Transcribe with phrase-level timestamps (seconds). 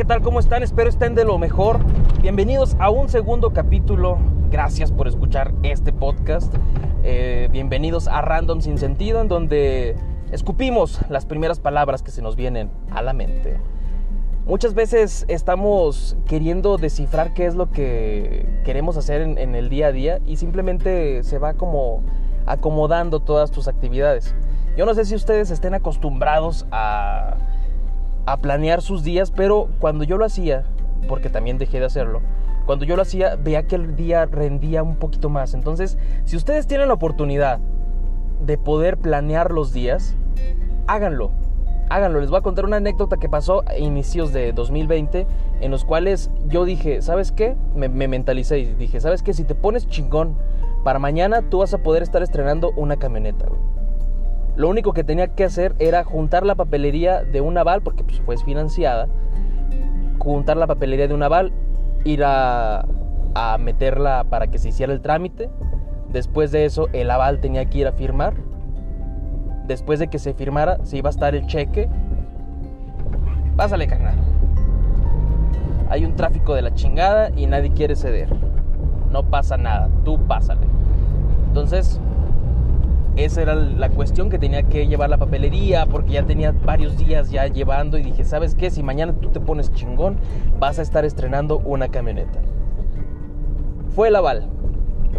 [0.00, 0.22] ¿qué tal?
[0.22, 0.62] ¿Cómo están?
[0.62, 1.78] Espero estén de lo mejor.
[2.22, 4.16] Bienvenidos a un segundo capítulo.
[4.50, 6.54] Gracias por escuchar este podcast.
[7.02, 9.96] Eh, bienvenidos a Random Sin Sentido, en donde
[10.32, 13.58] escupimos las primeras palabras que se nos vienen a la mente.
[14.46, 19.88] Muchas veces estamos queriendo descifrar qué es lo que queremos hacer en, en el día
[19.88, 22.02] a día y simplemente se va como
[22.46, 24.34] acomodando todas tus actividades.
[24.78, 27.36] Yo no sé si ustedes estén acostumbrados a
[28.32, 30.64] a planear sus días, pero cuando yo lo hacía,
[31.08, 32.20] porque también dejé de hacerlo,
[32.66, 35.54] cuando yo lo hacía veía que el día rendía un poquito más.
[35.54, 37.58] Entonces, si ustedes tienen la oportunidad
[38.44, 40.14] de poder planear los días,
[40.86, 41.32] háganlo.
[41.88, 42.20] Háganlo.
[42.20, 45.26] Les voy a contar una anécdota que pasó a inicios de 2020,
[45.60, 47.56] en los cuales yo dije, ¿sabes qué?
[47.74, 49.34] Me, me mentalicé y dije, ¿sabes qué?
[49.34, 50.36] Si te pones chingón,
[50.84, 53.46] para mañana tú vas a poder estar estrenando una camioneta.
[54.60, 58.20] Lo único que tenía que hacer era juntar la papelería de un aval, porque pues,
[58.20, 59.08] fue financiada,
[60.18, 61.50] juntar la papelería de un aval,
[62.04, 62.84] ir a,
[63.34, 65.48] a meterla para que se hiciera el trámite.
[66.12, 68.34] Después de eso, el aval tenía que ir a firmar.
[69.66, 71.88] Después de que se firmara, se iba a estar el cheque.
[73.56, 74.16] Pásale, carnal.
[75.88, 78.28] Hay un tráfico de la chingada y nadie quiere ceder.
[79.10, 80.66] No pasa nada, tú pásale.
[81.48, 81.98] Entonces,
[83.16, 87.30] esa era la cuestión que tenía que llevar la papelería porque ya tenía varios días
[87.30, 88.70] ya llevando y dije, ¿sabes qué?
[88.70, 90.16] Si mañana tú te pones chingón,
[90.58, 92.40] vas a estar estrenando una camioneta.
[93.94, 94.48] Fue el aval.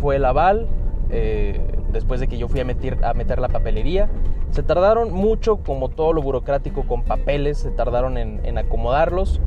[0.00, 0.66] Fue el aval.
[1.10, 1.60] Eh,
[1.92, 4.08] después de que yo fui a meter, a meter la papelería.
[4.50, 9.40] Se tardaron mucho, como todo lo burocrático con papeles, se tardaron en, en acomodarlos.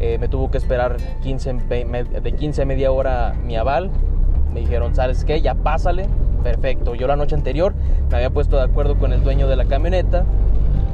[0.00, 1.52] Eh, me tuvo que esperar 15,
[2.22, 3.90] de 15 a media hora mi aval.
[4.52, 5.40] Me dijeron, ¿sabes qué?
[5.40, 6.06] Ya pásale,
[6.42, 6.94] Perfecto.
[6.94, 7.74] Yo la noche anterior
[8.10, 10.24] me había puesto de acuerdo con el dueño de la camioneta.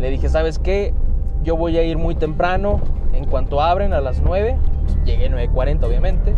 [0.00, 0.92] Le dije, ¿sabes qué?
[1.42, 2.80] Yo voy a ir muy temprano.
[3.12, 6.34] En cuanto abren a las 9, pues llegué 9.40 obviamente.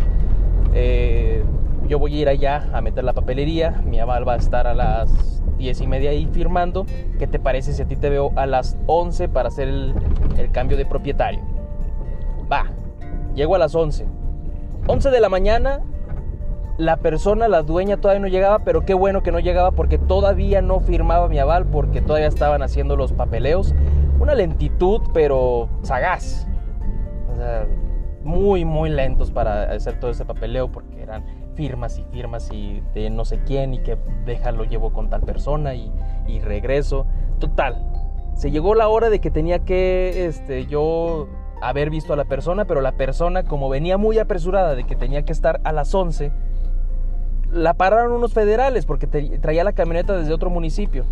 [0.74, 1.42] Eh,
[1.88, 3.82] yo voy a ir allá a meter la papelería.
[3.84, 6.86] Mi aval va a estar a las 10 y media ahí firmando.
[7.18, 9.94] ¿Qué te parece si a ti te veo a las 11 para hacer el,
[10.36, 11.40] el cambio de propietario?
[12.50, 12.66] Va,
[13.34, 14.06] llego a las 11.
[14.86, 15.80] 11 de la mañana
[16.78, 20.62] la persona, la dueña todavía no llegaba, pero qué bueno que no llegaba porque todavía
[20.62, 23.74] no firmaba mi aval, porque todavía estaban haciendo los papeleos.
[24.20, 26.46] Una lentitud, pero sagaz.
[27.32, 27.66] O sea,
[28.22, 31.24] muy, muy lentos para hacer todo ese papeleo porque eran
[31.54, 35.74] firmas y firmas y de no sé quién y que déjalo llevo con tal persona
[35.74, 35.92] y,
[36.28, 37.06] y regreso.
[37.40, 37.90] Total,
[38.34, 41.26] se llegó la hora de que tenía que este, yo
[41.60, 45.24] haber visto a la persona, pero la persona como venía muy apresurada de que tenía
[45.24, 46.30] que estar a las 11,
[47.52, 51.04] la pararon unos federales porque traía la camioneta desde otro municipio.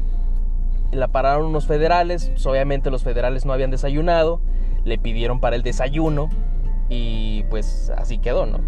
[0.92, 4.40] La pararon unos federales, pues obviamente los federales no habían desayunado,
[4.84, 6.28] le pidieron para el desayuno
[6.88, 8.60] y pues así quedó, ¿no?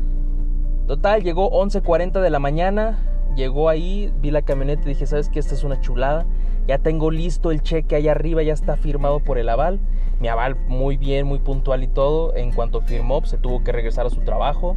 [0.87, 2.99] Total, llegó 11.40 de la mañana,
[3.37, 5.39] llegó ahí, vi la camioneta y dije, ¿sabes qué?
[5.39, 6.27] Esta es una chulada.
[6.67, 9.81] Ya tengo listo el cheque allá arriba, ya está firmado por el aval.
[10.21, 12.35] Mi aval muy bien, muy puntual y todo.
[12.37, 14.77] En cuanto firmó, pues, se tuvo que regresar a su trabajo.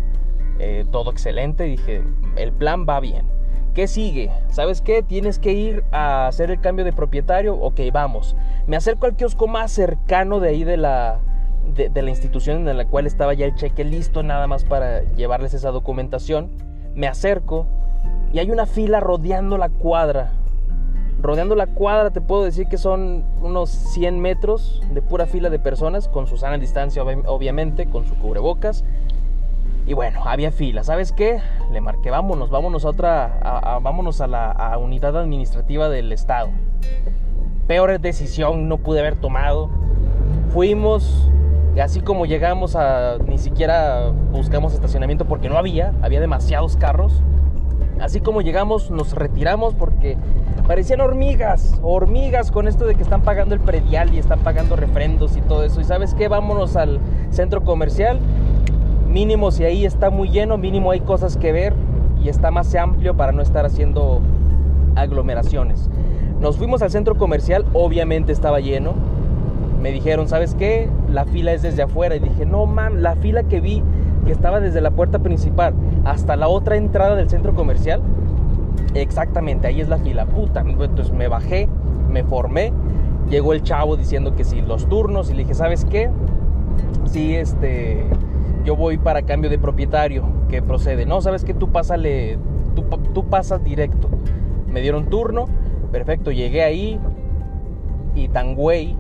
[0.64, 1.64] Eh, todo excelente.
[1.64, 2.04] Dije,
[2.36, 3.26] el plan va bien.
[3.74, 4.30] ¿Qué sigue?
[4.50, 5.02] ¿Sabes qué?
[5.02, 7.56] Tienes que ir a hacer el cambio de propietario.
[7.56, 8.36] Ok, vamos.
[8.68, 11.20] Me acerco al kiosco más cercano de ahí de la,
[11.74, 15.56] de, la institución en la cual estaba ya el cheque listo nada más para llevarles
[15.56, 16.52] esa documentación.
[16.94, 17.66] Me acerco
[18.32, 20.34] y hay una fila rodeando la cuadra.
[21.20, 25.58] Rodeando la cuadra te puedo decir que son unos 100 metros de pura fila de
[25.58, 28.84] personas con su sana distancia obviamente, con su cubrebocas
[29.86, 30.84] y bueno, había fila.
[30.84, 31.40] ¿Sabes qué?
[31.72, 36.50] Le marqué, vámonos, vámonos a otra, vámonos a la unidad administrativa del estado.
[37.68, 39.70] Peor decisión no pude haber tomado.
[40.50, 41.30] Fuimos,
[41.82, 47.24] así como llegamos a, ni siquiera buscamos estacionamiento porque no había, había demasiados carros.
[48.00, 50.18] Así como llegamos, nos retiramos porque
[50.68, 55.38] parecían hormigas, hormigas con esto de que están pagando el predial y están pagando refrendos
[55.38, 55.82] y todo eso.
[55.82, 58.20] Y sabes qué, vámonos al centro comercial
[59.12, 61.74] mínimo si ahí está muy lleno, mínimo hay cosas que ver
[62.24, 64.22] y está más amplio para no estar haciendo
[64.96, 65.90] aglomeraciones.
[66.40, 68.94] Nos fuimos al centro comercial, obviamente estaba lleno.
[69.82, 70.90] Me dijeron, ¿sabes qué?
[71.12, 72.16] La fila es desde afuera.
[72.16, 73.84] Y dije, no, man, la fila que vi
[74.26, 75.74] que estaba desde la puerta principal
[76.06, 78.02] hasta la otra entrada del centro comercial,
[78.94, 80.26] exactamente, ahí es la fila.
[80.26, 81.68] Puta, entonces me bajé,
[82.10, 82.72] me formé.
[83.30, 85.30] Llegó el chavo diciendo que sí, los turnos.
[85.30, 86.10] Y le dije, ¿sabes qué?
[87.06, 88.06] Sí, este
[88.64, 91.06] yo voy para cambio de propietario, que procede.
[91.06, 92.38] No, sabes que tú pásale,
[92.76, 94.10] tú, tú pasas directo.
[94.68, 95.48] Me dieron turno,
[95.92, 97.00] perfecto, llegué ahí
[98.16, 98.96] y tan güey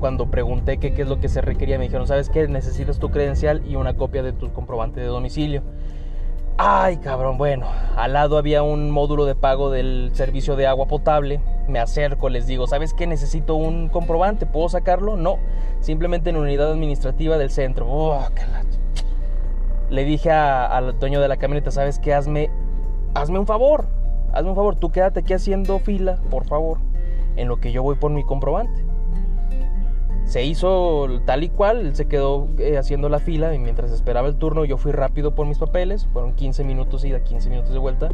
[0.00, 2.48] cuando pregunté qué es lo que se requería, me dijeron, ¿sabes qué?
[2.48, 5.62] Necesitas tu credencial y una copia de tu comprobante de domicilio.
[6.62, 11.40] Ay, cabrón, bueno, al lado había un módulo de pago del servicio de agua potable.
[11.68, 13.06] Me acerco, les digo, ¿sabes qué?
[13.06, 15.16] Necesito un comprobante, ¿puedo sacarlo?
[15.16, 15.38] No,
[15.80, 17.86] simplemente en unidad administrativa del centro.
[17.88, 18.20] Oh,
[19.88, 22.12] Le dije al dueño de la camioneta, ¿sabes qué?
[22.12, 22.50] Hazme,
[23.14, 23.86] hazme un favor,
[24.34, 26.76] hazme un favor, tú quédate aquí haciendo fila, por favor,
[27.36, 28.89] en lo que yo voy por mi comprobante
[30.30, 34.28] se hizo tal y cual, él se quedó eh, haciendo la fila y mientras esperaba
[34.28, 37.80] el turno yo fui rápido por mis papeles, fueron 15 minutos ida, 15 minutos de
[37.80, 38.10] vuelta,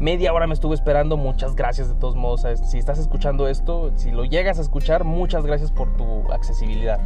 [0.00, 4.10] media hora me estuve esperando, muchas gracias de todos modos, si estás escuchando esto, si
[4.10, 6.98] lo llegas a escuchar, muchas gracias por tu accesibilidad.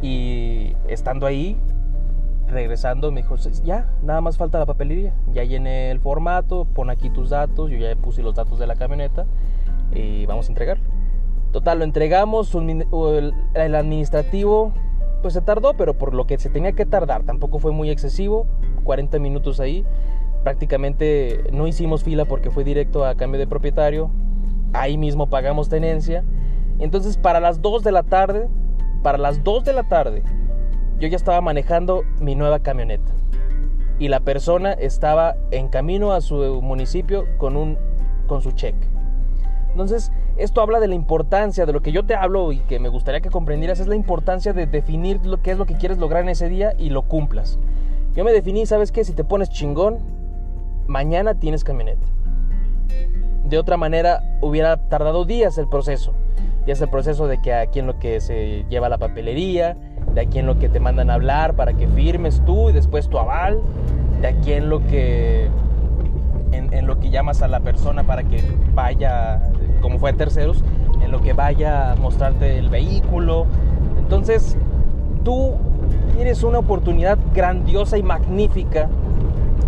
[0.00, 1.58] Y estando ahí,
[2.48, 7.10] regresando, me dijo, ya, nada más falta la papelería, ya llené el formato, pon aquí
[7.10, 9.26] tus datos, yo ya puse los datos de la camioneta
[9.92, 10.99] y vamos a entregarlo.
[11.52, 14.72] Total, lo entregamos, el administrativo
[15.22, 18.46] pues se tardó, pero por lo que se tenía que tardar, tampoco fue muy excesivo,
[18.84, 19.84] 40 minutos ahí,
[20.42, 24.10] prácticamente no hicimos fila porque fue directo a cambio de propietario,
[24.72, 26.24] ahí mismo pagamos tenencia,
[26.78, 28.48] entonces para las 2 de la tarde,
[29.02, 30.22] para las 2 de la tarde,
[30.98, 33.12] yo ya estaba manejando mi nueva camioneta.
[33.98, 37.76] Y la persona estaba en camino a su municipio con, un,
[38.26, 38.88] con su cheque.
[39.72, 42.88] Entonces, esto habla de la importancia, de lo que yo te hablo y que me
[42.88, 46.22] gustaría que comprendieras, es la importancia de definir lo que es lo que quieres lograr
[46.22, 47.58] en ese día y lo cumplas.
[48.14, 49.04] Yo me definí, ¿sabes qué?
[49.04, 49.98] Si te pones chingón,
[50.86, 52.06] mañana tienes camioneta.
[53.44, 56.12] De otra manera, hubiera tardado días el proceso.
[56.66, 59.76] Ya es el proceso de que aquí en lo que se lleva la papelería,
[60.14, 63.18] de aquí en lo que te mandan hablar para que firmes tú y después tu
[63.18, 63.60] aval,
[64.20, 65.48] de aquí lo que
[66.52, 68.42] en, lo que llamas a la persona para que
[68.74, 69.40] vaya,
[69.80, 70.62] como fue a terceros,
[71.02, 73.46] en lo que vaya a mostrarte el vehículo.
[73.98, 74.56] Entonces,
[75.24, 75.54] tú
[76.14, 78.88] tienes una oportunidad grandiosa y magnífica,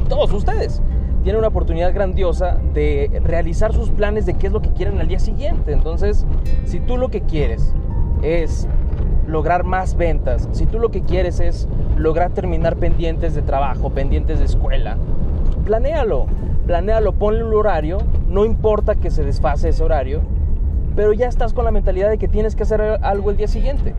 [0.09, 0.83] todos ustedes
[1.23, 5.09] tienen una oportunidad grandiosa de realizar sus planes de qué es lo que quieren al
[5.09, 5.73] día siguiente.
[5.73, 6.27] Entonces,
[6.65, 7.75] si tú lo que quieres
[8.23, 8.67] es
[9.27, 14.41] lograr más ventas, si tú lo que quieres es lograr terminar pendientes de trabajo, pendientes
[14.41, 14.97] de escuela,
[15.65, 16.27] planéalo
[16.67, 17.99] planéalo, ponle un horario,
[18.29, 20.23] no importa que se desfase ese horario,
[20.95, 23.95] pero ya estás con la mentalidad de que tienes que hacer algo el día siguiente.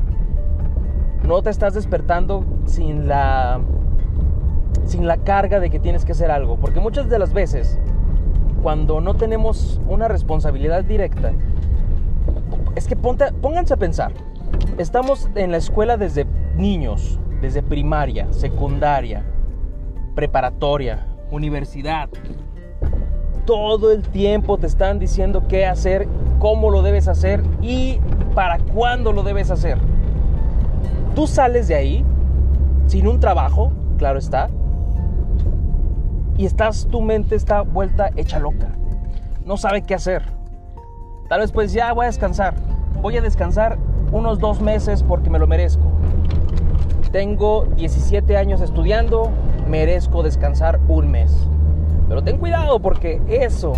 [1.27, 3.61] No te estás despertando sin la
[4.85, 7.79] sin la carga de que tienes que hacer algo, porque muchas de las veces
[8.61, 11.31] cuando no tenemos una responsabilidad directa,
[12.75, 14.13] es que pónganse a pensar.
[14.77, 16.25] Estamos en la escuela desde
[16.55, 19.23] niños, desde primaria, secundaria,
[20.15, 22.09] preparatoria, universidad,
[23.45, 26.07] todo el tiempo te están diciendo qué hacer,
[26.39, 27.99] cómo lo debes hacer y
[28.35, 29.77] para cuándo lo debes hacer.
[31.15, 32.05] Tú sales de ahí
[32.87, 34.49] sin un trabajo, claro está,
[36.37, 38.69] y estás, tu mente está vuelta hecha loca.
[39.45, 40.23] No sabe qué hacer.
[41.29, 42.55] Tal vez pues ya voy a descansar.
[43.01, 43.77] Voy a descansar
[44.11, 45.83] unos dos meses porque me lo merezco.
[47.11, 49.29] Tengo 17 años estudiando,
[49.67, 51.47] merezco descansar un mes.
[52.07, 53.73] Pero ten cuidado porque eso,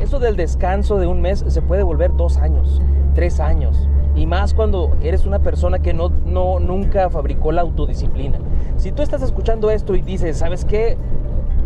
[0.00, 2.80] eso del descanso de un mes se puede volver dos años,
[3.14, 3.88] tres años.
[4.14, 8.38] Y más cuando eres una persona que no, no, nunca fabricó la autodisciplina.
[8.76, 10.96] Si tú estás escuchando esto y dices, ¿sabes qué?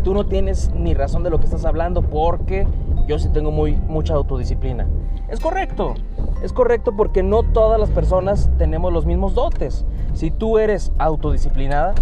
[0.03, 2.67] Tú no tienes ni razón de lo que estás hablando porque
[3.07, 4.87] yo sí tengo muy, mucha autodisciplina.
[5.29, 5.95] Es correcto,
[6.43, 9.85] es correcto porque no todas las personas tenemos los mismos dotes.
[10.13, 11.95] Si tú eres autodisciplinada,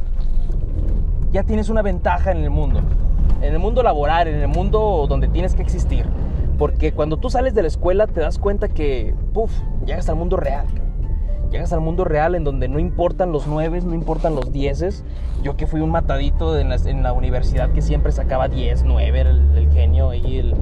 [1.31, 2.81] ya tienes una ventaja en el mundo
[3.41, 6.05] en el mundo laboral, en el mundo donde tienes que existir.
[6.57, 9.51] Porque cuando tú sales de la escuela te das cuenta que, puff,
[9.85, 10.65] llegas al mundo real.
[11.49, 15.03] Llegas al mundo real en donde no importan los nueves, no importan los dieces.
[15.43, 16.69] Yo que fui un matadito en
[17.03, 20.55] la, universidad que siempre sacaba 10, 9, el, genio y el...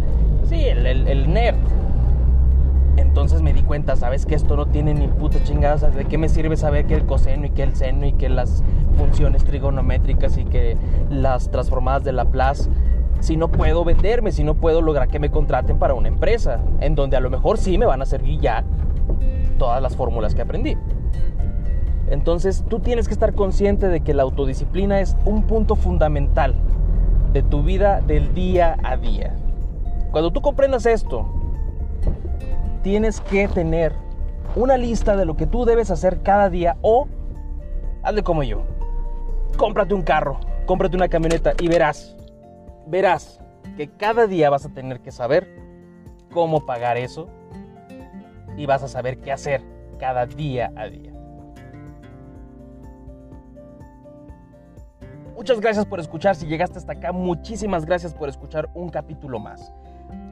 [0.48, 1.58] Sí, el nerd.
[3.20, 4.26] Entonces me di cuenta, ¿sabes?
[4.26, 5.90] Que esto no tiene ni puta chingada.
[5.90, 8.64] ¿De qué me sirve saber que el coseno y que el seno y que las
[8.98, 10.78] funciones trigonométricas y que
[11.10, 12.70] las transformadas de Laplace
[13.20, 16.96] si no puedo venderme, si no puedo lograr que me contraten para una empresa, en
[16.96, 18.64] donde a lo mejor sí me van a servir ya
[19.58, 20.78] todas las fórmulas que aprendí.
[22.10, 26.56] Entonces tú tienes que estar consciente de que la autodisciplina es un punto fundamental
[27.34, 29.36] de tu vida del día a día.
[30.12, 31.39] Cuando tú comprendas esto,
[32.82, 33.94] tienes que tener
[34.56, 37.08] una lista de lo que tú debes hacer cada día o
[38.04, 38.64] hazle como yo.
[39.58, 42.16] Cómprate un carro, cómprate una camioneta y verás,
[42.88, 43.40] verás
[43.78, 45.48] que cada día vas a tener que saber
[46.32, 47.28] cómo pagar eso
[48.58, 49.62] y vas a saber qué hacer
[50.00, 51.14] cada día a día.
[55.36, 56.36] Muchas gracias por escuchar.
[56.36, 59.72] Si llegaste hasta acá, muchísimas gracias por escuchar un capítulo más.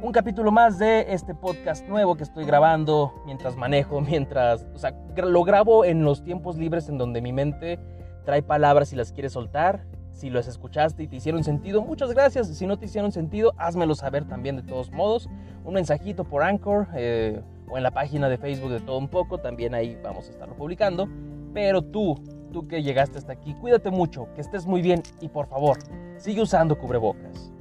[0.02, 4.94] Un capítulo más de este podcast nuevo que estoy grabando mientras manejo, mientras, o sea,
[5.16, 7.80] lo grabo en los tiempos libres en donde mi mente
[8.26, 9.86] trae palabras y las quiere soltar.
[10.12, 12.48] Si las escuchaste y te hicieron sentido, muchas gracias.
[12.48, 15.30] Si no te hicieron sentido, házmelo saber también de todos modos.
[15.64, 19.38] Un mensajito por Anchor eh, o en la página de Facebook de todo un poco,
[19.40, 21.08] también ahí vamos a estarlo publicando.
[21.54, 22.16] Pero tú,
[22.52, 25.78] tú que llegaste hasta aquí, cuídate mucho, que estés muy bien y por favor,
[26.18, 27.52] sigue usando cubrebocas.